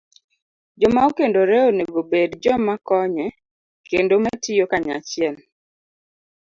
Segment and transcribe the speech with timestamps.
[0.79, 3.25] Joma okendore onego obed joma konye
[3.89, 5.35] kendo ma tiyo kanyachiel